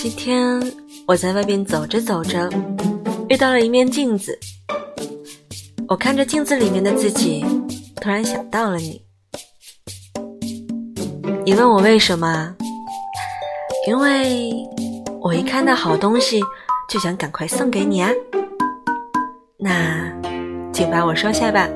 [0.00, 0.62] 今天
[1.08, 2.48] 我在外边走着走着
[3.28, 4.38] 遇到了一面镜子。
[5.88, 7.44] 我看着镜子里面的自己
[8.00, 9.02] 突然想到了你。
[11.44, 12.54] 你问我为什么？
[13.88, 14.52] 因为
[15.20, 16.40] 我一看到好东西
[16.88, 18.12] 就想赶快送给你啊。
[19.58, 20.12] 那
[20.72, 21.68] 请把我收下吧。